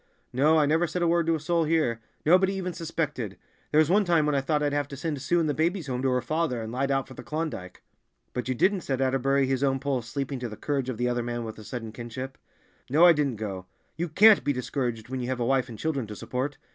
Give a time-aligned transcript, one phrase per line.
[0.33, 3.37] No, I never said a word to a soul here; nobody even suspected.
[3.71, 5.85] There was one time when I thought I'd have to send Sue and the babies
[5.85, 7.83] home to her father, and light out for the Klondike."
[8.33, 11.21] "But you didn't," said Atterbury, his own pulse leaping to the courage of the other
[11.21, 12.39] man with a sudden kinship.
[12.89, 13.67] "No, I didn't go.
[13.95, 16.57] You can't be discouraged when you have a wife and children to support.